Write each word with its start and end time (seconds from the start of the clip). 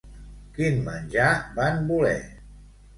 Quin 0.55 0.81
menjar 0.89 1.29
van 1.61 1.81
voler? 1.95 2.21